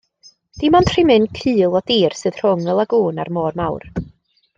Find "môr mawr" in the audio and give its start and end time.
3.39-3.87